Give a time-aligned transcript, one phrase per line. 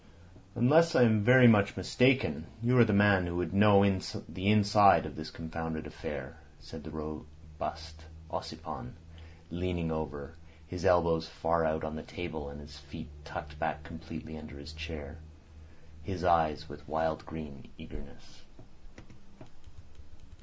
[0.55, 3.85] "Unless I am very much mistaken, you are the man who would know
[4.27, 8.93] the inside of this confounded affair," said the robust Ossipon,
[9.51, 10.33] leaning over,
[10.65, 14.73] his elbows far out on the table and his feet tucked back completely under his
[14.73, 15.19] chair.
[16.01, 17.23] His eyes stared with wild
[17.77, 18.41] eagerness.